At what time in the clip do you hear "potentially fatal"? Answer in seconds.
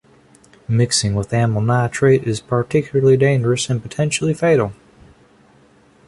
3.83-4.73